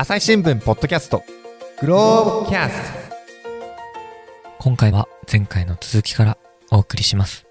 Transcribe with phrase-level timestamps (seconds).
[0.00, 1.24] 朝日新聞ポッドキャスト
[1.80, 3.16] グローブキャスト
[4.60, 6.38] 今回は前回の続きから
[6.70, 7.47] お送りします。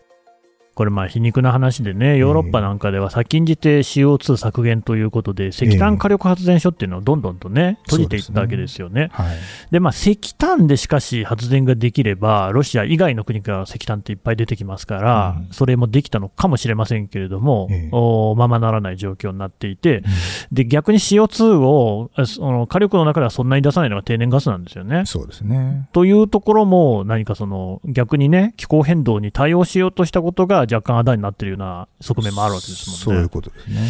[0.78, 9.10] これまあ皮肉な話でね、ヨーロッパなんかでは先んじて CO2 削減ということで、石炭火力発電所っていうのをどんどんとね、閉じていったわけですよね。
[9.12, 9.38] はい。
[9.72, 20.04] で、まあ、石炭でしかし発電ができれば、ロシア以外の国から石炭っていっぱい出てきますから、うんそれもできたのかもしれませんけれども、ええおままならない状況になっていて、
[20.52, 25.06] で逆に CO2 をあその火力の中ではそんなに出さないのが天然ガスなんですよね。
[25.06, 25.90] そうですね。
[25.94, 33.04] というところも、何かその逆にね、気候変動に対応しようとしたことが若干あだになっているような側面もあるわけですもんね。
[33.04, 33.88] そういうことですね。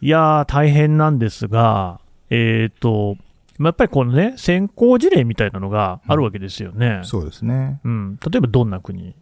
[0.00, 2.00] いやー、大変なんですが、
[2.30, 3.16] えっ、と、
[3.58, 7.00] まあやっぱりこのね、先行事例みたいなのがあるわけですよね。
[7.04, 7.80] そうですね。
[7.84, 9.14] うん、例えばどんな国、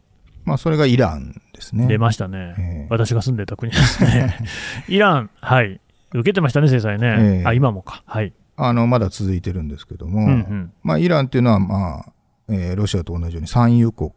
[0.44, 1.86] まあ、それがイランですね。
[1.86, 4.38] 出ましたね、ええ私が住んでた国ですね。
[4.88, 5.80] イラン、はい、
[6.12, 7.16] 受けてましたね、制裁ね。
[7.18, 8.02] ええあ、今もか。
[8.06, 8.32] はい。
[8.56, 10.72] あの、まだ続いてるんですけども、うんうん。
[10.82, 12.12] まあ、イランっていうのは、まあ、
[12.48, 14.10] えーロシアと同じように産油国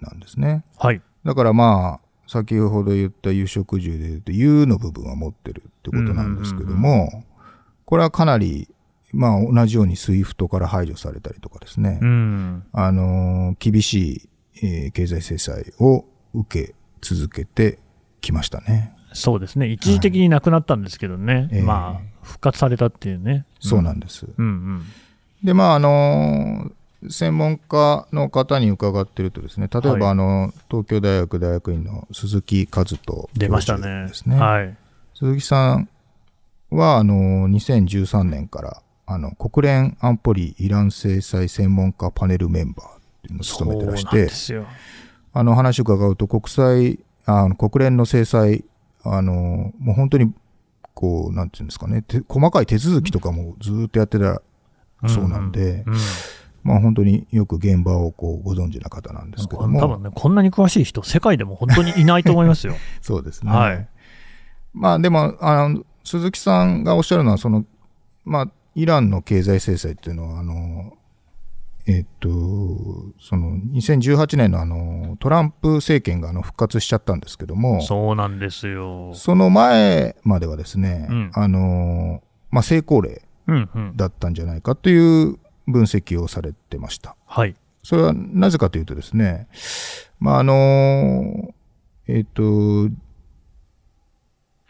[0.00, 0.64] なんですね。
[0.78, 1.02] はい。
[1.24, 7.24] だからまあ、先ほど言った油食銃で言うと、油の部分は持ってるってことなんですけども、
[7.84, 8.68] これはかなり、
[9.12, 12.62] まあ、同じように SWIFT から排除されたりとかですね、うん。
[12.72, 14.28] あのー厳しい、
[14.62, 17.78] えー経済制裁を受け続けて
[18.20, 18.94] きましたね。
[19.12, 19.66] そうですね。
[19.66, 21.48] 一時的になくなったんですけどね。
[21.50, 23.44] ええまあ、復活されたっていうね。
[23.58, 24.26] そうなんです。
[24.38, 24.82] うんうん。
[25.42, 26.70] で、まあ、あの
[27.08, 34.10] 専門家の方に伺ってるとですね、例えば、はいあの、東京大学大学院の鈴木和人教出ましたね。
[34.26, 34.76] はい。
[35.14, 35.88] 鈴木さん
[36.70, 44.66] は、あの、2013年から、あの、国連安保理イラン制裁専門家パネルメンバーっていうのを務めてらしてで、すよ。
[45.32, 48.64] あの、話を伺うと、国際、あの、国連の制裁、
[49.02, 50.32] あの、もう本当に、
[50.94, 54.42] こう、なんていうんですかね、て細かい手続きとかもずーっとやってた
[55.08, 55.94] そうなんで、うん。
[56.62, 59.80] まあ本当によく現場をこうご存知な方なんですけども。
[59.80, 62.74] 多分ね、こんなに詳しい人、世界でも本当にいないと思いますよ。
[63.00, 63.52] そうですね。
[63.52, 63.88] はい。
[64.72, 67.64] まあでも、あの、鈴木さんがおっしゃるのは、その、
[68.24, 70.96] まあ、イランの経済制裁っていうのは、あの、
[71.86, 72.28] えっと、
[73.20, 79.12] その、2018年のあの、トランプ政権があの復活しちゃったんですけども、そうなんですよ。
[79.14, 83.22] その前まではですね、うんあの、まあ、成功例。
[83.96, 85.38] だったんじゃないかという
[85.70, 87.16] 分析をされてました。
[87.26, 87.54] はい。
[87.82, 89.48] それはなぜかというとですね、
[90.18, 91.54] まあ、あの、
[92.06, 92.90] えっ、と、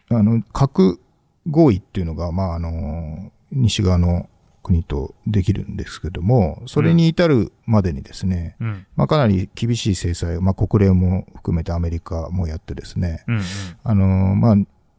[0.09, 0.99] あの、核
[1.47, 4.29] 合意っていうのが、まあ、あの、西側の
[4.63, 8.87] 国とできるんですけども、それに至るまでにですね、うん。
[8.95, 13.43] まあ、かなり厳しい制裁を、まあ、国連も含めてアメリカもやってですね、うんうん。
[13.83, 14.55] あの、まあ、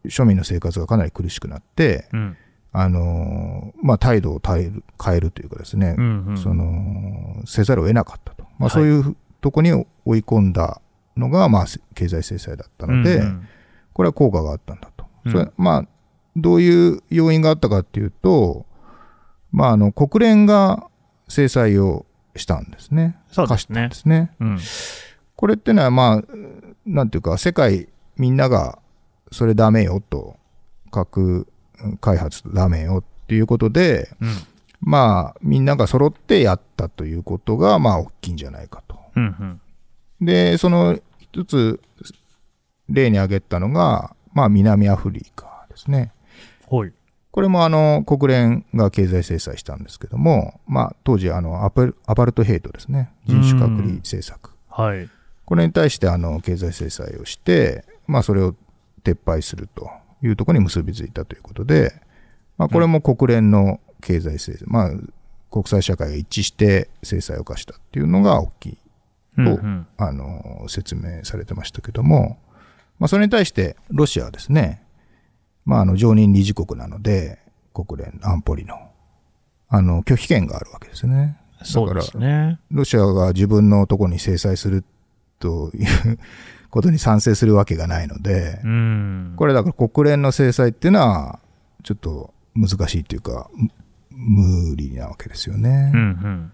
[0.07, 2.37] 庶民の生活がかなり苦しくなって、うん。
[2.73, 6.39] あの、まあ、態度を変える、変えるというかですね、うんうん。
[6.39, 8.45] その、せざるを得なかったと。
[8.45, 9.73] まあ、はいそういうとこに
[10.05, 10.81] 追い込んだ
[11.17, 13.49] のが、まあ、経済制裁だったので、うんうん
[13.95, 15.05] これは効果があったんだと。
[15.27, 15.89] うんそれまあ、
[16.35, 18.65] どういう要因があったかっていうと、
[19.51, 20.89] まあ、あの、国連が
[21.29, 23.19] 制裁をしたんですね。
[23.31, 23.95] そうですねで。
[23.95, 24.33] すね。
[24.41, 24.59] うん。
[25.37, 26.23] これってのは、まあ、
[26.87, 28.79] なんていうか、世界みんなが、
[29.31, 30.37] それダメよと、
[30.91, 31.47] 核
[32.01, 34.29] 開発ダメよっていうことで、うん。
[34.81, 38.99] まあ、みんなが揃ってやったということが、まあ、大きいんじゃないかと。
[39.15, 39.61] うん
[40.21, 40.27] うん。
[40.27, 41.81] で、その一つ、
[42.89, 46.13] 例に挙げたのが、まあ、南アフリカですね。
[46.67, 46.93] ほい。
[47.31, 53.11] これもあの、国連が経済制裁したんですけども、まあ、当時あの、アパルアパルトヘイトですね。
[53.27, 54.51] 人種隔離政策。
[54.69, 55.09] はい。
[55.45, 58.55] これに対してあの、経済制裁をして、まあ、それを
[59.05, 59.89] 撤廃すると
[60.23, 61.93] いうところに結びついたということで、
[62.59, 64.91] まあ、これも国連の経済制裁、まあ、
[65.51, 68.79] 国際社会が一致して制裁を課したっていうのが大きい
[69.39, 69.87] うんとうん。
[69.97, 72.39] あの、説明されてましたけども、
[72.99, 74.83] まあ、それに対して、ロシアはですね、
[75.65, 77.39] まあ、あの、常任理事国なので、
[77.73, 78.77] 国連安保理の、
[79.69, 81.39] あの、拒否権があるわけですね。
[81.63, 82.59] そうですね。
[82.71, 84.85] ロシアが自分のところに制裁する
[85.39, 86.19] という
[86.73, 89.35] ことに賛成するわけがないのでう、ん。
[89.37, 91.39] これだから国連の制裁っていうのは、
[91.85, 93.51] ちょっと難しいというか、
[94.11, 95.93] む無理なわけですよね。
[95.95, 96.53] うんうん。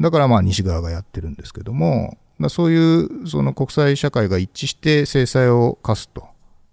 [0.00, 6.26] だからまあ西側がやってるんですけども、まあそういうその国際社会が一致して制裁を課すと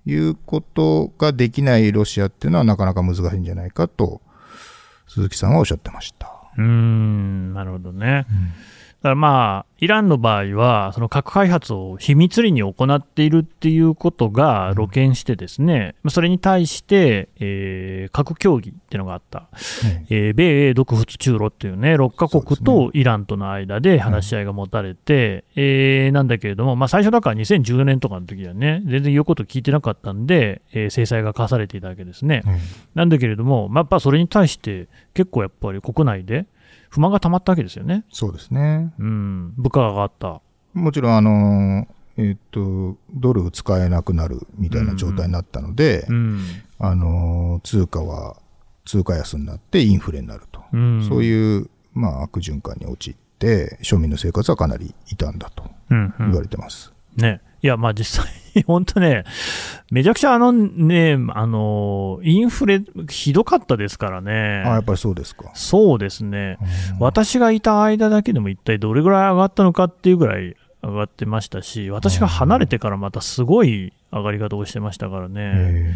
[0.06, 4.21] いうことができないロシアっていうのはなかなか難しいんじゃないかと
[5.09, 6.31] 鈴木さんはおっしゃってました。
[6.57, 8.25] うーん、なるほどね。
[8.27, 8.27] だ
[9.01, 19.50] からまあ、イランの場合は、その核開発を秘密裏に行っているっていうことが露見してですね、うん、それに対して、えー、核協議っていうのがあった、
[20.12, 32.44] えー、米英独仏中ロっていうね、6カ国とイランとの間で話し合いが持たれて、ね、えー、なんだけれども、まあ、最初だから2014年とかの時はね、全然言うこと聞いてなかったんで、えー、制裁が課されていたわけですね。
[32.45, 32.59] うん、
[32.94, 36.45] なんだけれども、まあ、やっぱそれに対して結構やっぱり国内で、
[36.91, 38.03] 不満がたまったわけですよね。
[38.11, 38.93] そうですね。
[38.99, 40.41] うん、物価が上がった。
[40.73, 46.41] もちろん、あの、えっ、と、ドル使えなくなるみたいな状態になったので、うん、
[46.79, 48.35] あの、通貨は、
[48.83, 50.61] 通貨安になってインフレになると。
[50.73, 56.91] うん、そういう、まあ、悪循環に陥って、庶民の生活はかなり傷んだと言われてます。
[57.17, 57.41] うんうん、ね。
[57.62, 58.31] いや、まあ実際
[58.68, 59.24] 本当ね、
[59.92, 64.63] めちゃくちゃあのね、あの、インフレひどかったですからね。
[64.66, 65.52] あ、やっぱりそうですか。
[65.54, 66.58] そうですね。
[67.00, 75.96] 私がいた間だけでも一体どれぐらい上がったのかっていうぐらい上がってましたし、私が離れてからまたすごい上がり方をしてましたからね。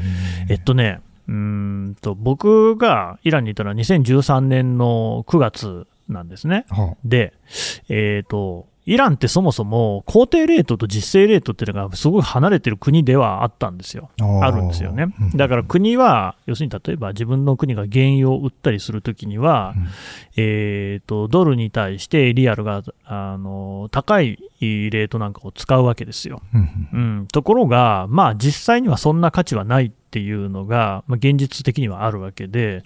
[0.50, 6.66] えっとね、うんと、僕がイランにいたのは2013年の9月なんですね。
[6.70, 7.34] はあ、で、
[7.90, 14.12] えっ、ー、と、イランってそもそも工程レートと実勢レートっていうのがすごい離れてる国ではあったんですよ、
[14.42, 15.08] あるんですよね。
[15.34, 19.88] だから国は、要するに例えば自分の国が原油を売ったりするときには、うん、
[20.38, 26.42] えーと、ドルに対してリアルがあの高いレートなんかを使うわけですよ。
[26.54, 32.84] うん、うん、ところが、まあ、実際にはそんな価値はないっていうのが、まあ、現実的にはあるわけで、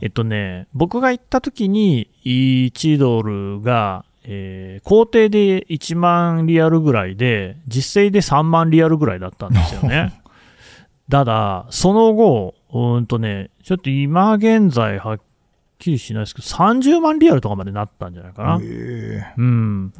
[0.00, 10.20] えっとね、僕が行った時に1ドルがえー、工程で1万リアルぐらいで、実勢で3万リアルぐらいだったんですよね。
[11.10, 15.20] ただ、その後、うんとね、ちょっと今現在はっ
[15.78, 18.58] きりしないですけど、30万リアルとかまでなったんじゃないかな。
[18.62, 19.92] えー、うん。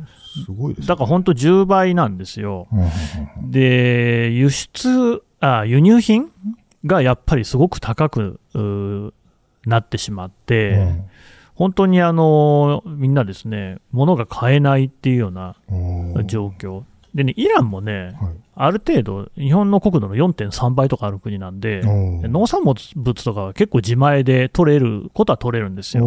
[0.44, 2.68] すごいです、ね、だから本当10倍なんですよ。
[3.42, 6.30] で、輸出、あ、輸入品
[6.84, 8.40] がやっぱりすごく高く
[9.64, 11.04] なってしまって、うん
[11.58, 15.56] 本当にあのみんなですね、物が買えないっていうような
[16.24, 16.84] 状況。
[17.14, 26.06] でね、イランもね、はい、ある程度、日本の国土の4.3倍とかある国なんで、農産物とかは結構自前で取れることは取れるんですよ。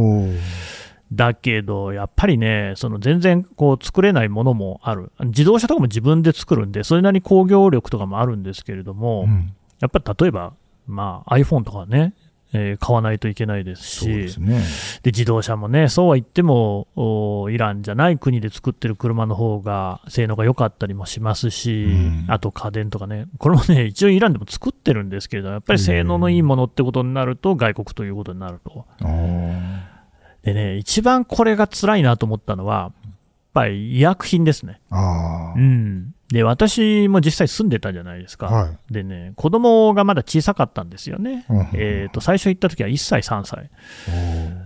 [1.11, 5.11] だけど、やっぱりね、その全然こう作れないものもある。
[5.19, 10.53] 自動車とかも自分で作るんで、それなりに工業力とかもあるんですけれども、うん、やっぱり例えば、
[10.87, 12.13] まあ、iPhone とかね、
[12.53, 14.61] えー、買わないといけないですし、で、ね、
[15.05, 16.87] 自動車もね、そうは言っても
[17.49, 28.85] イランじゃない国で作ってる車の方が性能が良かったりもしますし、うん、あと家電とかね、これもね、一応イランでも作ってるんですけれど、やっぱり性能のいいものってことになると、外国ということになると。
[30.43, 33.13] でね、一番これが辛いなと思ったのは、やっ
[33.53, 34.81] ぱり医薬品ですね。
[35.55, 36.13] うん。
[36.31, 38.47] で、私も実際住んでたじゃないですか。
[38.47, 41.45] はい、でね、子供がまだ小さかったんですよね。
[41.49, 43.69] うん、えっ、と、最初行った時は1歳、3歳。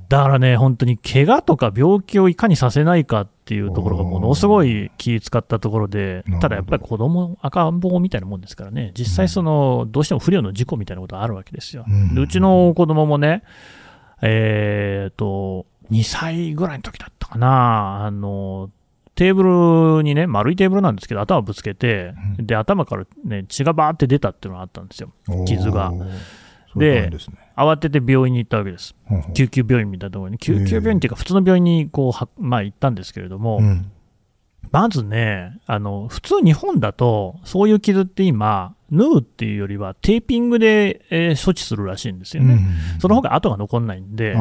[0.07, 11.85] だからね、本当に怪我とか病気をいかにさせないかっていうところがものすごい気使ったところで、ただやっぱり子供赤ん坊みたいなもんですからね、実際その、どうしても不良の事故みたいなことがあるわけですよ。
[12.13, 13.41] でうちの子供もね、
[14.21, 18.69] えっ、ー、と、2歳ぐらいの時だったかな、あの、
[19.15, 25.12] テーブルにね、丸いテーブルなんですけど、頭ぶつけて、うん、で、頭からね、血がバーって出たっていうのがあったんですよ、
[25.45, 25.91] 傷が。
[26.75, 27.17] で、ね、
[27.56, 28.94] 慌てて病院に行ったわけです。
[29.33, 33.89] 救急病院みたいなところに、救急病院っていうか、普通の病院にこうまあ、行ったんですけれども、うん、
[34.72, 42.55] まずね、あの、普通日本だと、そういう傷って今、縫うっていうよりは、テーピングで、えー、処置するらしいんですよね。
[42.55, 44.36] うん、その方が跡が残らないんで、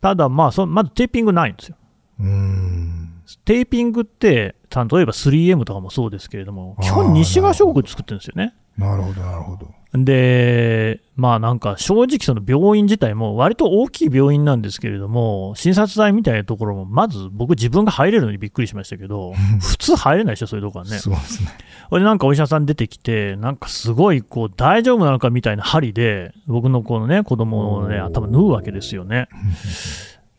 [0.00, 1.76] ただ、まあそ、まずテーピングないんですよ。
[2.18, 3.05] うん
[3.44, 8.54] テーピングって、例えば 3M とかもそうですけれども、基本西側諸国で作ってるんですよね。
[8.76, 9.68] なるほど、なるほど。
[9.94, 20.98] で、まあなんか正直その病院自体も割と大きい病院なんですけれども、診察台みたいなところも、まず僕自分が入れるのにびっくりしましたけど、 普通入れないでしょ、そういうとこはね。
[20.98, 21.50] そうですね。
[21.90, 29.28] でなんかお医者さん出てきて、なんかすごいこう大丈夫なのかみたいな針で、僕のこのね、子供のね、頭縫うわけですよね。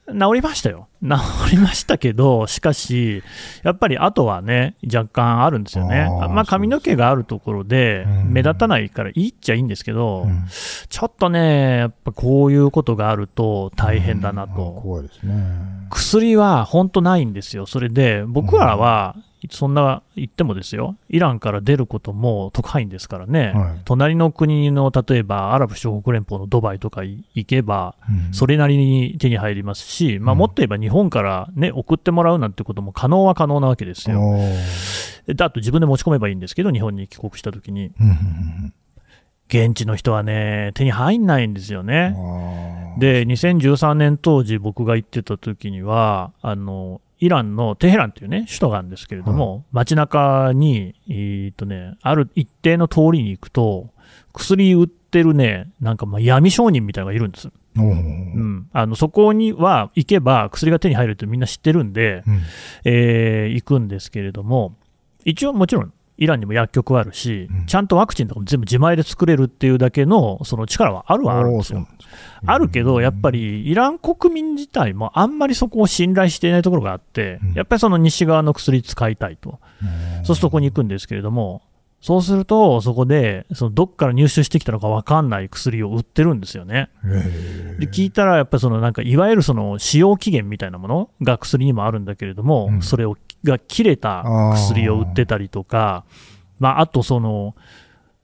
[0.07, 0.87] 治りましたよ。
[1.03, 1.17] 治
[1.51, 3.23] りましたけど、しかし、
[3.63, 6.03] やっぱりあとはね、若干あるんですよね。
[6.03, 10.45] あまあ、髪の毛があるところで、目立たないからいいっちゃいいんですけど、うん、
[10.87, 14.79] ちょっとね、やっぱこういうことがあると大変だなと。
[14.81, 15.35] 怖いですね。
[15.89, 17.65] 薬は本当ないんですよ。
[17.65, 19.15] それで、僕らは、
[19.49, 23.81] そんな言ってもですよ、イランから出ることも特派員ですからね、はい。
[23.85, 28.33] 隣の国の例えばアラブ首長国連邦のドバイとか行けば、うん。
[28.33, 34.19] それなりに手に入りますし、まあ、うんもっと言えば日本から、ね、送ってもらうなんてことも可能は可能なわけですよ。
[34.19, 35.33] おー。
[35.33, 37.91] であと自分で持ち込めばいいんですけど、日本に帰国したときに、
[39.49, 42.15] 現地の人はね、手に入んないんですようんね。
[42.97, 53.89] で、2013年当時、僕が行ってた時には、あの、イランのテヘランというね、首都があるんですけれども、街中に、えーっとね、ある一定の通りに行くと、
[54.33, 57.49] 薬売ってるね、なんかまあ闇商人みたいなのがいるんです。
[57.75, 58.69] うん。
[58.73, 62.41] あの、そこには行けば薬が手に入るってみんな知ってるんで、うん
[62.85, 64.75] えー行くんですけれども、
[65.25, 67.65] 一応もちろん、イランにも薬局はあるし、うん。
[67.65, 71.87] ちゃんとワクチンとかも全部自前で作れるっていうだけの、その力はあるはあるんですよ
[72.45, 79.49] あるけど、やっぱりイラン国民自体もあんまりそこを信頼していないところがあってうん、やっぱりその西側の薬使いたいと。
[79.49, 79.59] そうす
[80.21, 81.61] るとそこに行くんですけれども、
[82.07, 86.89] そうすると、そこで、そのどっから入手してきたのか分かんない薬を売ってるんですよね。
[87.79, 94.23] で、聞いたら、やっぱりそのなんか、いわゆるその使用期限みたいなものが薬にもあるんだけれども、うんそれをが切れた
[94.55, 96.05] 薬を売ってたりとか、
[96.59, 97.55] まあ、あとその、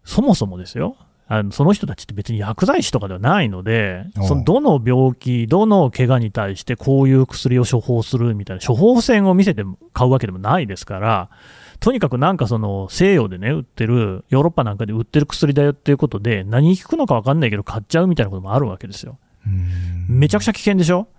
[0.06, 0.96] そもそもですよ。
[1.28, 9.64] あのその人たちって別に薬剤師とかではないのでそのどの病気、どの怪我に対してこういう薬を処方するみたいな処方箋を見せて
[9.94, 11.30] 買うわけでもないですから、
[11.84, 19.18] とにかくなんかその西洋でね、売ってる、ヨーロッパなんかで売ってる薬だよっていうことで、何に効くのか分かんないけど買っちゃうみたいなこともあるわけですよ。
[19.46, 20.06] うん。
[20.08, 21.10] めちゃくちゃ危険でしょ？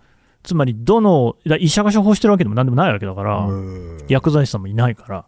[0.42, 3.98] つまり、どの、だ医者が処方してるわけでもなんでもないわけだから、うん。
[4.08, 5.26] 薬剤師さんもいないから。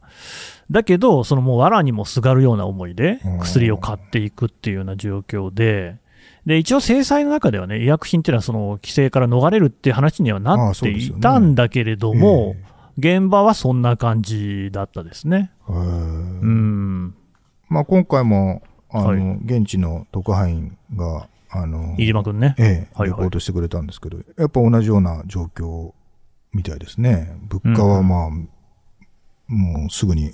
[0.70, 3.38] だけど、そのもう藁にもすがるような思いでうん。
[3.40, 5.98] 薬を買っていくっていうような状況で、
[6.46, 12.56] で、一応制裁の中ではね、医薬品っていうのはその規制から逃れるっていう話にはなっていたんだけれども、
[12.98, 15.52] 現場はそんな感じだったですね。
[15.68, 17.14] うん。
[17.68, 22.54] まあ、今回もあの、はい現地の特派員があの飯島くんね。
[22.58, 25.92] ええ、はいはいレポートしてくれたんですけど、やっぱ同じような状況
[26.52, 27.36] みたいですね。
[27.48, 28.30] 物価はまあ、
[29.48, 30.32] もうすぐに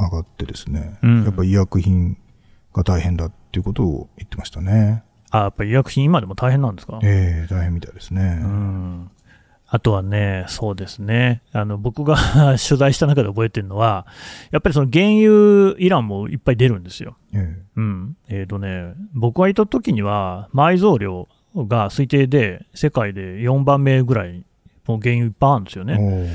[0.00, 2.16] 上がってですね、うんやっぱ医薬品
[2.72, 5.02] が大変だっていうことを言ってましたね。
[5.30, 6.98] あ、やっぱり医薬品今でも大変なんですか？
[7.02, 8.38] ええ大変みたいですね。
[8.42, 9.10] うん
[9.74, 12.16] あとはね、そうですね、あの僕が
[12.64, 14.06] 取材した中で覚えてるのは、
[14.52, 17.16] やっぱりその原油、イランもいっぱい出るんですよ。
[17.32, 18.16] えうん。
[18.28, 21.26] えーとね、僕がいた時には、埋蔵量
[21.56, 24.44] が推定で世界で4番目ぐらい、
[24.86, 26.30] もう原油いっぱいあるんですよえね。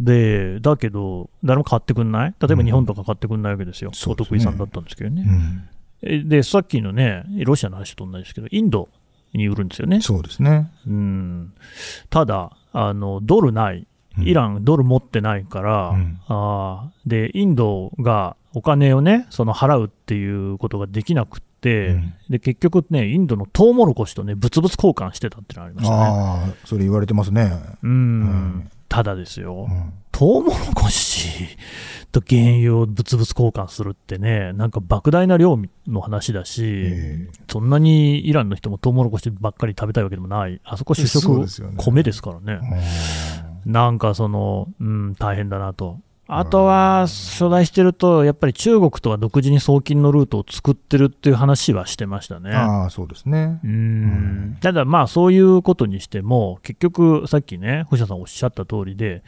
[0.00, 2.34] で、だけど、誰も買ってくんない。
[2.40, 3.90] 例えば日本とか買ってくんないわけですよ。
[3.90, 4.16] うですね。
[4.16, 5.22] 得意さんだったんですけどね。
[5.24, 5.68] うん。
[6.02, 8.88] えで、さっきのね、ロシアの話と同じですけど、インド
[9.32, 10.00] に売るんですよね。
[10.00, 10.70] そうですね。
[10.86, 11.52] うん、
[12.10, 13.86] ただあの、ドルない、
[14.18, 14.24] うん。
[14.24, 16.20] イラン、ドル持ってないから、うん。
[16.28, 22.14] あーでインドがお金をね、その払うっていうことができなくって、うん。
[22.30, 26.02] で結局ね、インドのトウモロコシとね、物々交換してたってのがありましたね。
[26.02, 27.50] ああ、それ言われてますね。
[27.82, 27.90] うん。
[27.90, 28.70] うん。
[28.88, 31.46] ただですよ、うんトウモロコシ
[32.10, 41.46] と原油を物々交換するってね、なんか莫大な量の話だし、えそんなにイランの人もトウモロコシばっかり食べたいわけでもない、あそこ主食
[41.76, 42.60] 米ですからね。
[43.66, 45.98] えなんかその、うん、大変だなと。
[46.28, 52.50] あとは、所在してると、やっぱり中国とは独自に送金のルートを作ってるっていう話はしてましたね。
[52.50, 53.66] ああ、そうですねう。
[53.68, 59.22] んただまあそういうことにしても、結局さっきね、星田さんおっしゃった通りで、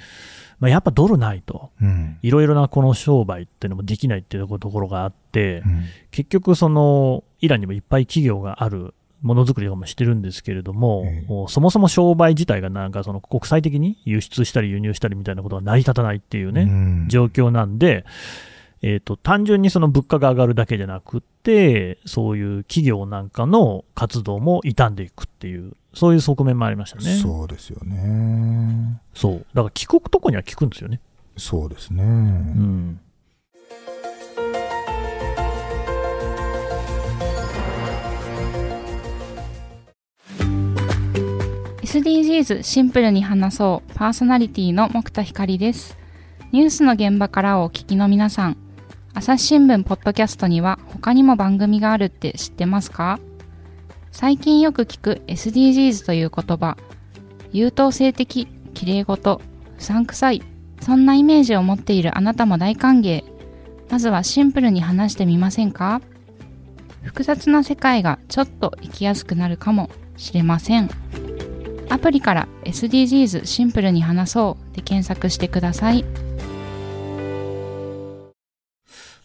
[0.60, 2.18] まあ、やっぱドルないと、うん。
[2.22, 8.94] いろいろなこの商売っていうのもできないっていうところがあって、うん結局その、イランにもいっぱい企業がある。
[9.20, 18.04] ものづくりとかもしてるんですけれども、うそもそも商売自体がなんかその国際的に輸出したり輸入したりみたいなことが成り立たないっていうね、うん状況なんで、
[18.82, 27.16] えー、と単純にその物価が上がるだけじゃなくって、そういう企業なんかの活動も傷んでいくっていう、そういう側面もありましたね。
[27.22, 29.00] そうですよね。
[29.14, 31.00] そうだから聞くとこには聞くんですよね。
[31.36, 32.02] そうですね。
[32.02, 33.00] うん、
[41.82, 45.96] SDGs シンプルに話そうパーソナリティの木田光です
[46.50, 48.56] ニュースの現場からお聞きの皆さん
[49.14, 53.20] 朝日新聞ポッドキャストには他にも番組があるって知ってますか？
[54.10, 56.76] 最近よく聞く SDGs という言葉
[57.52, 59.40] 優等生的綺麗事
[59.78, 60.42] うさんくさい
[60.80, 63.24] そんなイメージを持っているあなたも大歓迎。
[63.90, 66.00] まずはシンプルに話してみませんか？
[67.02, 70.90] 複雑な世界がちょっと生きやすくなるかもしれません。
[71.88, 76.04] アプリから SDGs シンプルに話そうで検索してください。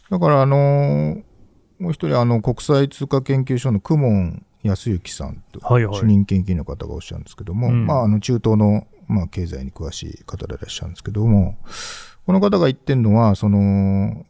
[0.09, 1.23] だから、あのー
[1.79, 11.57] もう一人、あの、国際通貨研究所の公文康之さんと、主任研究員の方がおっしゃるんですけども、うんまあ、あの、中東の、まあ、経済に詳しい方でいらっしゃるんですけども、
[12.25, 14.25] この方が言ってるのは、その、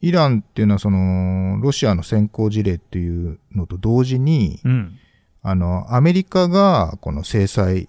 [0.00, 4.98] イランっていうのは、その、ロシアの先行事例っていうのと同時に、うん。
[5.42, 7.88] あの、アメリカが、この制裁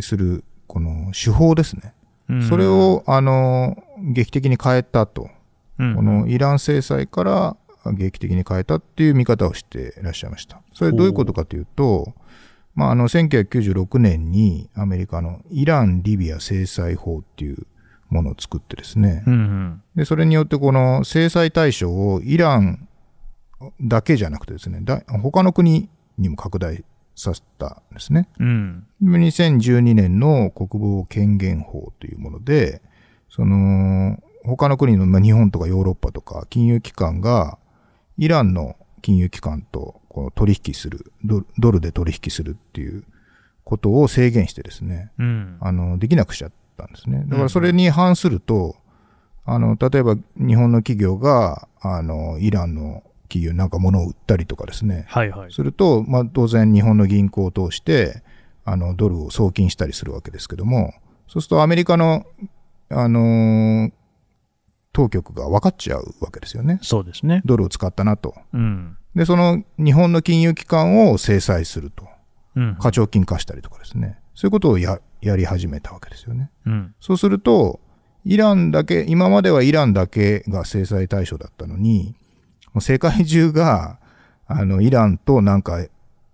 [0.00, 1.94] する、この手法ですね。
[2.28, 5.28] うんそれ、を、あの、劇的に変えたと。
[5.78, 7.56] うんこのイラン制裁から
[7.92, 10.60] 劇的に変えたっていう見方をしていらっしゃいました。
[10.72, 12.14] それどういうことかというと、
[12.74, 17.66] まあ、あの、1996年にアメリカのイラン・リビア制裁法っていう
[18.10, 19.24] ものを作ってですね。
[19.26, 19.82] うんうん。
[19.96, 22.86] で、それによってこの制裁対象をイラン
[23.80, 25.88] だけじゃなくてですね、だ他の国
[26.18, 28.28] にも拡大させたんですね。
[28.38, 28.86] うん。
[29.02, 32.82] 2012年の国防権限法というもので、
[33.30, 37.58] その、他の国の、まあ、日本とかヨーロッパとか金融機関が、
[38.18, 43.04] イランの金融機関とこう取引するドル、ドルで取引するっていう
[43.64, 45.58] ことを制限してですね、うん。
[45.60, 47.24] あの、できなくしちゃったんですね。
[47.26, 48.76] だからそれに反すると、
[49.44, 55.52] あの、例えば日本の企業が、あの、イランの企業になんか物を売ったりとかですね、はいはい。
[55.52, 58.22] すると、まあ、当然日本の銀行を通して、
[58.64, 60.94] あの、ドルを送金したりするわけですけども、
[61.28, 62.24] そうするとアメリカの、
[62.88, 63.92] あのー
[64.96, 66.78] 当局が分かっちゃうわけですよね。
[66.80, 67.42] そうですね。
[67.44, 68.34] ドルを使ったなと。
[68.54, 68.96] うん。
[69.14, 72.08] で、その日本の金融機関を制裁すると。
[72.54, 72.76] うん。
[72.80, 74.18] 課徴金化したりとかですね。
[74.34, 76.50] そういうことをや、やり始めたわけですよね。
[76.64, 76.94] うん。
[76.98, 77.78] そうすると、
[78.24, 82.14] イランだけ、今まではイランだけが制裁対象だったのに、
[82.72, 83.98] もう世界中が、
[84.46, 85.84] あの、イランとなんか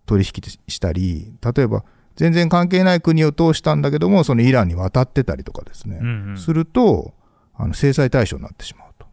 [0.07, 1.83] 取引したり、例えば
[2.15, 6.39] 全然関係ない国を通したんだけども、そのイランに渡ってたりとかですね、うんうん。
[6.39, 7.13] すると、
[7.55, 9.07] あの、制裁対象になってしまうと。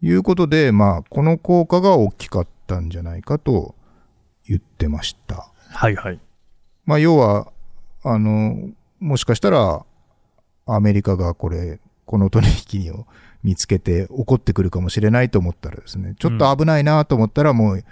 [0.00, 3.74] いうことで、まあ、この効果が大きかったんじゃないかと
[4.46, 5.50] 言ってました。
[5.70, 6.20] はいはい。
[6.86, 7.52] まあ、要は、
[8.04, 9.84] あの、もしかしたら、
[10.66, 13.06] アメリカがこれ、この取引を
[13.42, 17.84] 見つけて怒ってくるかもしれないと思ったらですね、ちょっと危ないなと思ったらもう、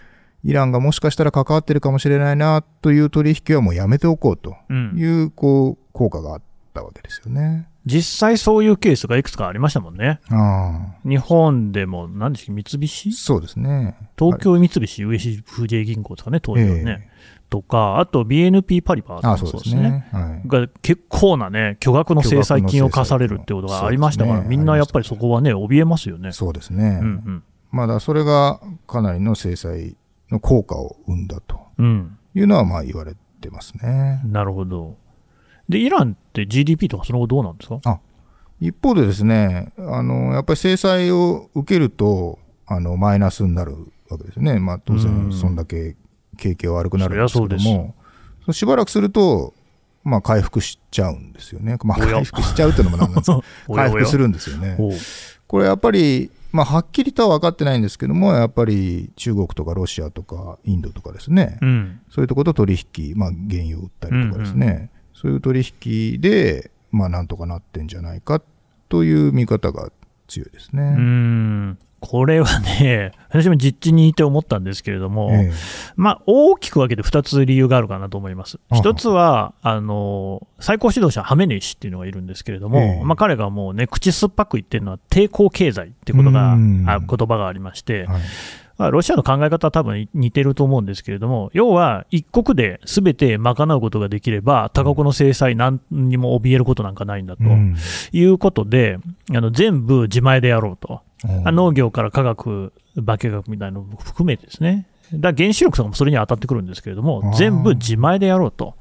[0.44, 4.92] イランがもしかしたら関わってるかもしれないなという取引はもうやめておこうとうん。
[4.96, 6.42] いう、こう、効果があっ
[6.76, 7.66] たわけですよね。
[7.84, 10.20] 実際そういうケースがいくつかありましたもんね。
[10.30, 13.08] あ日本でも、何でしたっけ、三菱？
[13.08, 13.96] あ、そうですね。
[14.18, 17.10] 東京三菱 UFJ 銀行ですかね、当時はね。
[17.48, 19.90] とか、あと BNP パリバああ、ーもそうですそうですね。
[19.90, 20.08] ね。
[20.12, 20.48] はい。
[20.48, 26.32] が結構なね、巨額の制裁金を課されるってことがありましたから、ねみんなやっぱりそこはね、怯えますよね。
[26.32, 27.00] そうですね。
[27.02, 29.96] うんまだそれがかなりの制裁
[30.30, 31.86] の効果を生んだとうん。
[31.86, 32.18] うん。
[32.34, 34.20] いうのはまあ言われてますね。
[34.24, 34.96] なるほど。
[35.68, 38.00] で、イランって GDP とかその後どうなんですか？
[38.60, 43.72] 一方でですね、あの、やっぱり制裁を受けると、あの、マイナスになる
[44.08, 44.58] わけですよね。
[44.58, 44.98] まあ当うん
[45.30, 45.96] 然、そんだけ
[46.38, 47.94] 景気が悪くなるんですけども、
[48.44, 49.52] そうしばらくすると、
[50.04, 51.76] まあ回復しちゃうんですよね。
[51.84, 53.40] まあ回復しちゃうっていうのもなんなんですか
[53.74, 54.22] 回復する。
[54.24, 54.78] るんですよね。
[55.48, 62.00] これやっぱり、まあはっきりとは分かってないんですけども、やっぱり中国とかロシアとかインドとかですね、うん。
[62.08, 68.42] そういうところと取引、まあ原油を売ったりとかですね、そういう取引で、まあなんとかなってんじゃないか
[68.88, 69.90] という見方が
[70.28, 70.82] 強いですね。
[70.82, 71.78] うーん。
[72.00, 75.52] これはね、 私も実地にいて思ったんですけれども、ええ
[75.96, 78.58] まあ、大きく分けて2つ理由があるかなと思います。
[78.68, 88.22] あは一つは、あの、最高指導者ハメネイ師っていうのがいるんですけれども、ええまあ、彼がもうね、口酸っぱく言ってるのは抵抗経済っていうことが、うんあ言葉がありまして、はい
[88.78, 97.76] まあ、ロシアの考え方は多分似てると思うんですけれども、要は一国で全て賄うことができれば、他国の制裁何にも怯えることなんかないんだとうん
[98.12, 98.98] いうことで、
[99.30, 101.00] あの全部自前でやろうと。
[101.44, 104.86] あ農業から科学、化学みたいなのも含めてですね。
[105.14, 108.74] だ原子力とかもそれに当たってくるんですけれども全部自前でやろうと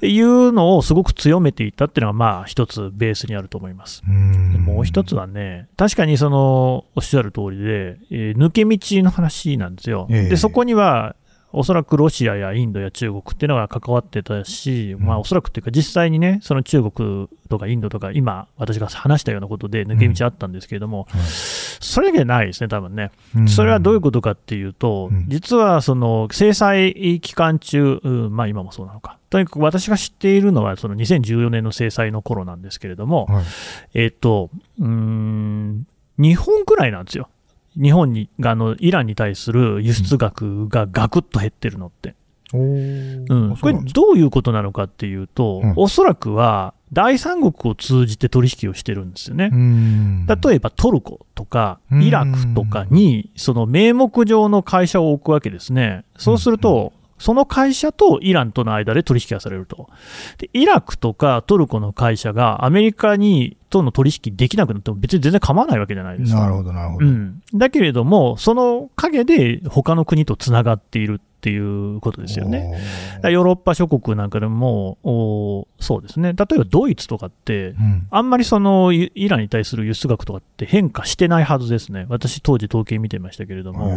[0.00, 4.02] いうのをすごく強めていったっていうのが、まあ一つベースにあると思います。
[4.06, 4.10] う
[4.58, 10.06] もう一つはね、確かにそのおっしゃる通りで、えー抜け道の話なんですよ。
[10.10, 11.16] ええで、そこには、
[11.54, 21.22] おそらくロシアやインドや中国っていうのが関わってたし、まあおそらくっていうか、実際にね、その中国とかインドとか、今、私が話したようなことで抜け道あったんですけれども、はい
[21.84, 23.10] それだけないですね、多分ね。
[23.36, 29.18] うんそれはどういうことかっていうと、うん実はその制裁期間中、うんまあ今もそうなのか。
[29.30, 33.44] とにかく私が知っているのは、その2014年の制裁の頃なんですけれども、はい
[33.94, 35.86] えっ、と、うーん、
[36.18, 37.28] 日本くらいなんですよ。
[37.76, 42.14] 日本に、あの、イランに対する輸出額がガクッと減ってるのって。
[42.52, 43.24] うん。
[43.24, 49.50] うなんですかどういうことなのかっていうと、うんおそらくは、第三国を通じて取引をしてるんですよね。
[49.52, 56.04] うん例えばトルコとかうんイラクとかに、その名目上の会社を置くわけですね。
[56.16, 59.88] そうすると、その会社とイランとの間で取引がされると。
[60.38, 66.40] で、イラクとかトルコの会社がアメリカにとの取引できなくなっても別に全然構わないわけじゃないですか。
[66.40, 67.06] なるほど、なるほど。
[67.06, 72.80] うん、だけれども、その陰で他の国とつながっているっていうことですよね。
[73.24, 78.06] ヨーロッパ諸国なんかでも、おそうですね、例えばドイツとかってうん。
[78.10, 83.96] あんまりそのイイランに対する輸出額とかって変化してないはずですね、私、当時、統計見てましたけれども、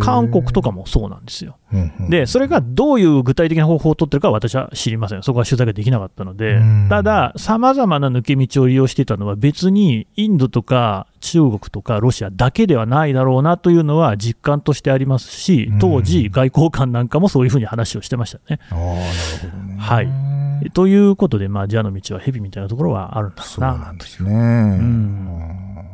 [0.00, 1.56] 韓国とかもそうなんですよ。
[1.72, 2.10] うんうん。
[2.10, 5.22] で、それがどういう具体的な方法を取ってるかは私は知りません。
[5.22, 6.54] そこは取材ができなかったので。
[6.54, 18.60] うん、ただ、様々な抜け道を利用していたのは別にインドとか中国とかロシアだけではないだろうなというのは実感としてありますし、当時、外交官なんかもそういうふうに話をしてましたね。
[18.70, 18.96] ああ、なる
[19.40, 19.76] ほどね。
[19.78, 20.29] はい
[20.74, 24.32] ということで、まあ、ジャの道は蛇みたいなところはあるんだろそううななんですね。
[24.34, 25.84] ん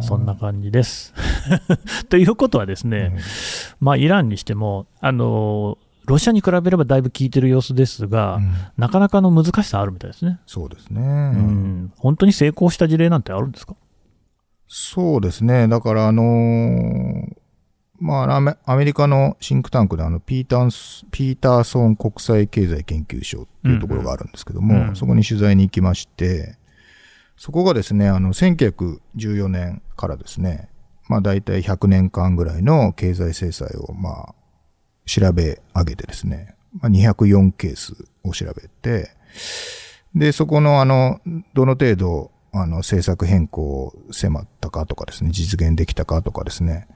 [0.00, 1.12] そんな感じです。
[2.08, 3.16] ということはですね、
[3.80, 11.00] まあ、イランにしても、あのロシアに比べればだいぶ効いてる様子ですが、うんなかなかの難しさあるみたいですね、そうですね。
[11.02, 11.92] うん。
[11.98, 13.74] 本当に成功した事例なんてあるんですか？
[14.68, 15.66] そうですね。
[15.68, 17.37] だから、あのー
[18.00, 24.88] まあアメ、リカのシンクタンクであのピータース、ピーターソン国際経済研究所っていうところがあるんですけども、うん。
[24.88, 26.56] うんそこに取材に行きまして、
[27.36, 30.68] そこがですね、あの、1914年からですね、
[31.08, 34.34] まあ大体100年間ぐらいの経済制裁を、まあ、
[35.06, 39.10] 調べ上げてですね、まあ、204ケースを調べて、
[40.14, 41.20] で、そこのあの、
[41.54, 46.88] どの程度、あの、政策変更を迫ったかとかですね、実現できたかとかですね、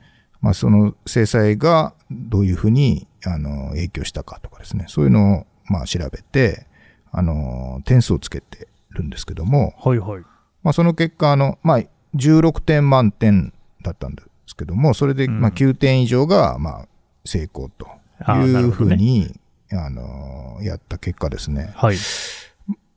[0.43, 6.67] まあ、その制裁がどういうふうに、あの、影響したかとかですね、そういうのを、まあ、調べて、
[7.13, 10.23] あの、点数をつけてるんですけども、はいはい。
[10.63, 11.81] まあ、その結果、あの、まあ、
[12.17, 13.53] 16点満点
[13.83, 16.89] だったんですけども、それで、うんまあ、9点以上が、まあ、
[17.25, 17.87] 成功と
[18.29, 19.33] いうふうに、
[19.71, 21.97] あの、やった結果ですね、はい。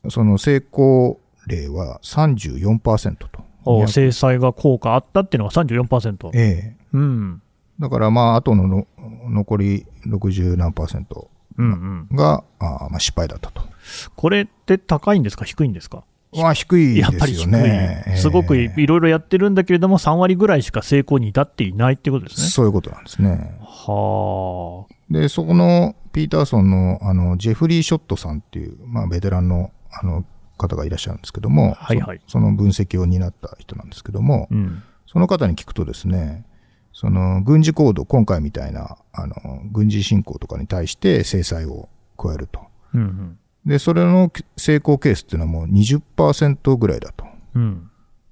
[0.10, 3.45] その成功例は34%と。
[3.66, 6.30] お制裁が効果あったっていうのが34%。
[6.34, 7.42] ええうん。
[7.80, 8.88] だから、まあ、あとのの
[9.30, 12.16] 残り60何パーセントうんうん。
[12.16, 13.62] が、あーまあ、失敗だったと。
[14.16, 15.46] これって高いんですか？
[15.46, 16.04] 低いんですか？
[16.38, 17.48] まあ、低いやっですよぱり低い。
[17.52, 18.16] ね。
[18.18, 22.48] すごくいろいろやってるんだけれども、3割ぐらいしか成功に至っていないってことですね。
[22.48, 23.58] そういうことなんですね。
[23.62, 24.94] はあ。
[25.10, 30.26] で、そこのピーターソンのあのジェフリー・ショットさんっていう、まあ、ベテランのあの
[30.58, 34.84] 方がいらっしゃるんですけども、はいはいそその分析を担った人なんですけども、うん。
[35.06, 36.46] その方に聞くとですね、
[36.92, 39.36] その軍事行動、今回みたいなあの
[39.72, 42.60] 軍事侵攻とかに対して制裁を加えると。
[42.94, 43.40] うんうん。
[43.66, 47.90] で、それの成功ケースっていうのはもう20%ぐらいだとうん。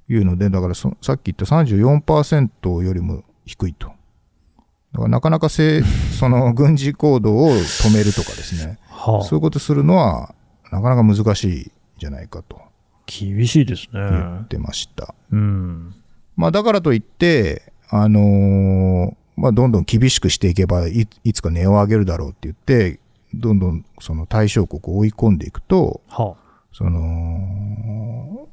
[0.10, 3.88] いうので、だからそさっき言った34%よりも低いと。
[3.88, 5.82] だからなかなかせ
[6.18, 9.24] その軍事行動を止めるとかですね、はあ。
[9.24, 10.36] そういうことするのは
[10.72, 11.72] なかなか難しいん
[12.04, 12.60] じゃないかと
[13.06, 14.00] 厳しいですね。
[14.02, 15.16] 言ってました。
[15.32, 15.96] うん。
[16.36, 23.00] まあだからといって、あのーまあどんどん厳しくしていけばいいつか値を上げるだろうって言って、
[23.34, 26.36] どんどんその対象国を追い込んでいくと、は
[26.72, 28.48] その、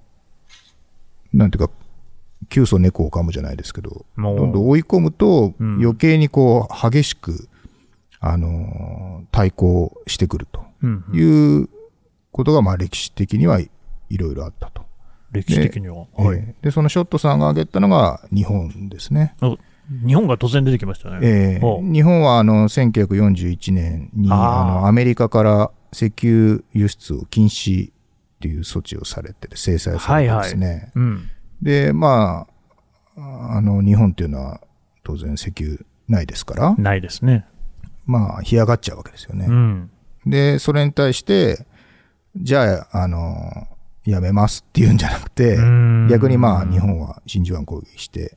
[1.32, 1.72] なんていうか、
[2.48, 4.04] 急須猫を噛むじゃないですけど。
[4.16, 7.48] どんどん追い込むと、うん余計にこう、激しく、
[8.20, 10.64] あのー対抗してくると
[11.14, 11.68] いう
[12.32, 13.70] ことが、まあ歴史的にはい
[14.08, 14.84] いろいろあったと。
[15.32, 16.06] 歴史的には。
[16.14, 16.38] はい。
[16.38, 19.36] ええで、そのショットさんが挙げたのが日本ですね。
[19.40, 19.58] お
[20.06, 21.18] 日本が突然出てきましたね。
[21.22, 27.92] ええほう日本はあの1941年にあのアメリカから石油輸出を禁止っ
[28.40, 30.92] ていう措置をされてて制裁されてですね。
[30.94, 31.30] うん。
[31.60, 32.46] で、ま
[33.16, 34.60] あ、あの日本っていうのは
[35.02, 37.46] 当然石油ないですから、ないですね。
[38.06, 39.46] まあ干上がっちゃうわけですよね。
[39.48, 39.90] うん。
[40.26, 41.66] で、それに対して、
[42.36, 43.66] じゃあ、あの、
[44.04, 48.36] やめますっていうんじゃなくて、うん逆にまあ日本は真珠湾攻撃して、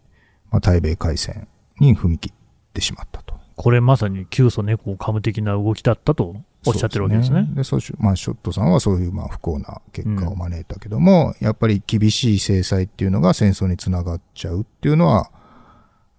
[0.52, 1.48] まあ、対米開戦
[1.80, 2.34] に踏み切っ
[2.74, 3.34] てしまったと。
[3.56, 7.48] これまさに急須猫を噛む的な動きだったとおっしゃってるわけですね。
[7.56, 15.32] でそうしまあ、ショットさんはそういうまあ不幸な結果を招いたけども、やっぱり厳しい制裁っていうのが戦争につながっちゃうっていうのは、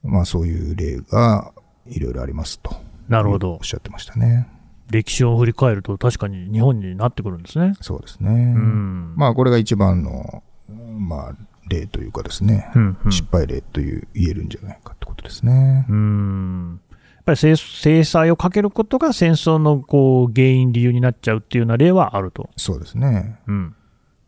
[0.02, 1.52] まあそういう例が
[1.86, 2.74] いろいろありますと。
[3.08, 3.58] なるほどおっ。
[3.62, 4.48] しゃってましたね。
[4.90, 7.74] 歴史を振り返ると確かに日本になってくるんですね。
[7.80, 8.30] そうですね。
[8.30, 9.14] うん。
[9.16, 11.34] まあこれが一番の、まあ
[11.68, 15.86] 例というかですね、うんうん失敗例という言えるんじゃないかってことですね。
[15.88, 16.80] うん。
[16.90, 22.50] やっぱり制制裁をかけることが戦争のこう原因、理由になっちゃうっていうような例はあると。
[22.56, 23.38] そうですね。
[23.46, 23.74] うん。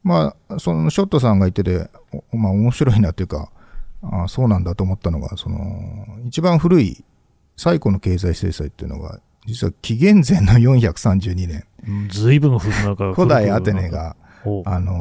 [0.03, 1.90] まあ、そのショットさんが言ってて、
[2.31, 3.51] おまあ、面白いなというか、
[4.03, 5.59] あそうなんだと思ったのが、その、
[6.27, 7.05] 一番古い
[7.57, 14.17] 最古の経済制裁っていうのが、実は紀元前の432年、うんずいぶん古くなんか古代アテネが、
[14.65, 14.93] あの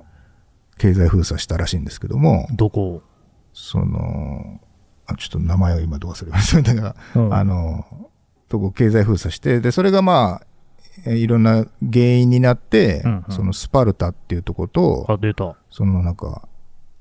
[0.00, 0.04] ー
[0.76, 3.02] 経済封鎖したらしいんですけども、どこ
[3.52, 4.60] その、
[5.06, 6.62] あちょっと名前を今どう忘れました。
[6.62, 7.34] だから、うん。
[7.34, 8.10] あの、
[8.48, 10.46] とこ経済封鎖して、で、それがまあ、
[11.06, 13.34] えいろんな原因になって、うんうん。
[13.34, 15.56] そのスパルタっていうとこと、あ、出た。
[15.70, 16.48] そのなんか、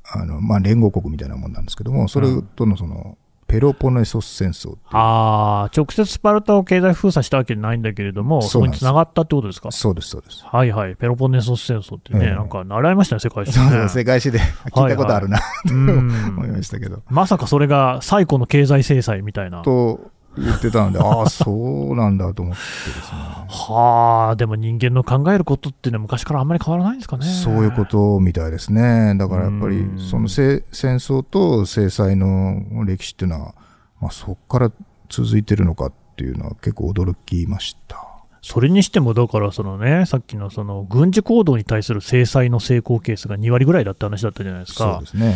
[0.05, 9.71] あの、まあ連合国みたいなもんなんですけども、それとのその、ペロポネソス戦争ああ、直接スパルタを経済封鎖したわけじゃないんだけれども、そこそうながったってことですか？
[9.71, 10.43] そうです、そうです。
[10.45, 10.95] はいはい。
[10.95, 12.31] ペロポネソス戦争ってね、ええ。
[12.31, 15.89] なんか習いましたね、世界史そうねそう、世界史で聞いたことあるな、うん
[16.37, 17.01] 思いましたけど。
[17.09, 19.61] まさかそれが最古の経済制裁みたいな。
[19.61, 22.65] と言ってたので、ああ、そうなんだと思ってで
[23.03, 23.17] すね。
[23.47, 27.25] はあ、でも人間の考えることっていうのは昔からあんまり変わらないんですかね。
[27.25, 29.15] そういうことみたいですね。
[29.17, 33.55] だからやっぱりうん、そのせ戦争と制裁の歴史っていうのは、
[34.01, 34.71] まあ、そこから
[35.09, 38.13] 続いてるのかっていうのは結構驚きました。
[38.41, 45.07] それにしても、だからそのね、さっきのその軍事行動に対する制裁の成功ケースが2割ぐらいだって話だったじゃないですかそうで。
[45.07, 45.35] すね。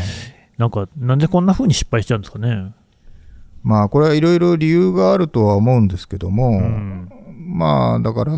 [0.57, 2.73] なんか、なんでこんな風に失敗しちゃうんですかね。
[3.67, 7.09] まあ、これはいろいろ理由があるとは思うんですけども、うん。
[7.29, 8.37] まあ、だから、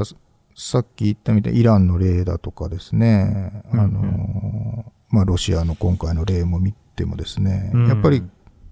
[0.56, 8.24] さっき言ったみたいにイランの例だとかですね、あうんうんの、まあ、ロシアの今回の例も見てもですね、うんやっぱり、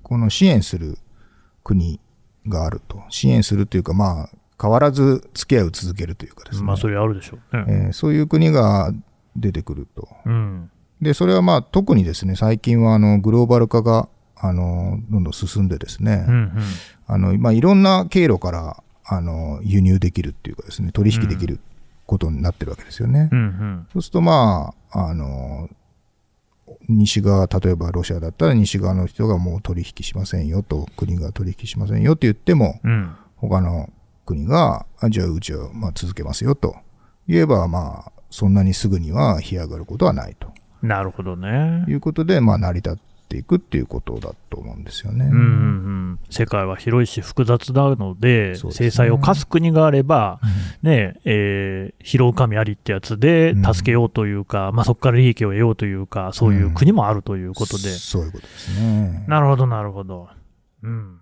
[0.02, 0.98] この支援する
[1.64, 2.00] 国
[2.48, 3.04] があると。
[3.10, 6.66] 支援するというか、まあ、変わらず付き合いを続けるというかですね。
[6.66, 7.66] まあ、それあるでしょうね。
[7.68, 8.92] えーそういう国が
[9.36, 10.08] 出てくると。
[10.26, 10.72] うん。
[11.02, 14.10] で、それはまあ、特にですね、最近はあの、グローバル化が、
[14.40, 16.52] あの、どんどん進んでですね、うんうん。
[17.08, 21.60] あの、まあ、いろんな経路から、あの、輸入できるっていうかですね、取引できる
[22.06, 23.30] ことになってるわけですよね。
[23.32, 23.88] うんうん。
[23.94, 25.70] そうすると、まあ、あの、
[26.90, 33.16] 西側、例えばロシアだったら西側の人がもう取引しませんよと、国が取引しませんよって言っても、うん。
[33.38, 33.90] 他の
[34.26, 36.76] 国が、あじゃあうちはまあ続けますよと
[37.28, 40.50] 言えば、まあ、そんなにすぐには干上がることはないと
[40.82, 41.86] なるほどね。
[41.88, 45.26] いうことで、まあ、成り立っていくっていうことだと思うんですよね。
[45.26, 45.44] うんうんう
[46.14, 50.40] ん、世界は広いし複雑なので、ですね制裁を科す国があれば、
[50.82, 59.26] ねえー拾う神ありってやつでうん助けようというか、まあ、そこから利益を得ようというか、そういう国もあるということで、そういうことですね。
[59.28, 60.30] なるほど、なるほど。
[60.84, 61.20] うん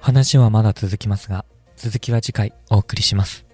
[0.00, 1.44] 話はまだ続きますが、
[1.76, 3.49] 続きは次回お送りします。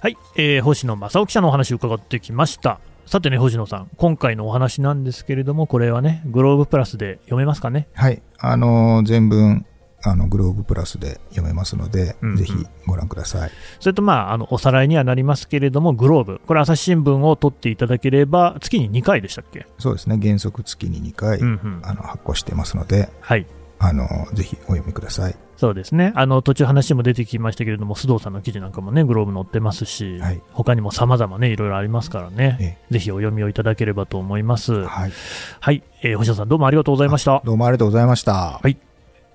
[0.00, 2.78] はい、えー星野正夫記者のお話を伺ってきました。
[3.06, 7.88] さてね、星野さん、今回のお話なんですけれども、これはね、グローブプラスで読めますかね？
[7.94, 8.22] はい。
[8.38, 9.66] あの、全文、
[10.04, 12.52] あの、グローブプラスで読めますので、うんうんぜひ
[12.86, 13.50] ご覧ください。
[13.80, 20.16] それと、まあ、あのおさらいにはなりますけれども、グローブ、これ、朝日新聞を取っていただければ、月に2回でしたっけ、そうですね。
[20.22, 23.46] 原則月に2回、うんうん、あの、発行していますので、はい、
[23.78, 25.36] あの、ぜひお読みください。
[25.56, 34.84] そうですね、あの途中話も出てきましたけれども、須藤さんの記事なんかもね、グローブ載ってますし、はい他にも様々ね、いろいろありますからね、えぜひお読みをいただければと思います。
[34.84, 35.12] はい。
[35.60, 37.42] はい、えー星野さん、どうもありがとうございました。
[37.44, 38.60] どうもありがとうございました。
[38.62, 38.87] はい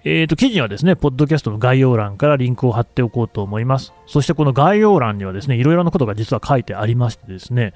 [0.05, 3.93] えー、と記事にはですね、ポッドキャストの概要欄からリンクを貼っておこうと思います。
[4.05, 7.73] そしてこの概要欄にはですね、いろいろなことが実は書いてありましてですね、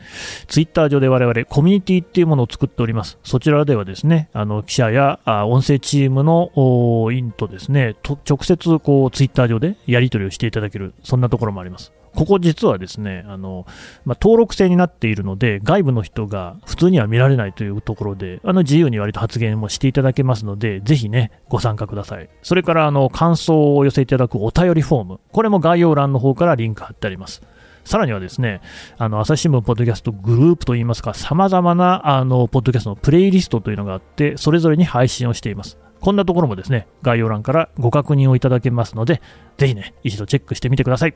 [0.47, 3.17] ツイッター上で我々コミュニティっていうものを作っております。
[3.23, 6.51] そちらではですね、あの記者やあ音声チームの
[7.11, 11.93] 委員とですね、直接こうツイッター上でやり取りをしていただける、そんなところもあります。
[12.17, 13.67] ここ実はですね、あの、
[14.03, 22.27] まあ、登録制になっているので、外部の人が普通には見られないというところで、あの自由に割と発言もしていただけますので、ぜひね、ご参加ください。
[22.41, 27.43] それから、あの、感想をお寄せいただくお便りフォーム、これも概要欄の方からリンク貼ってあります。
[27.85, 28.61] さらにはですね、
[28.97, 35.77] あの、朝日新聞ポッドキャストグループといいますか、様々な、あの、ポッドキャストのプレイリストというのがあって、それぞれに配信をしています。
[35.99, 39.21] こんなところもですね、概要欄からご確認をいただけますので、
[39.59, 41.15] ぜひね、一度チェックしてみてください。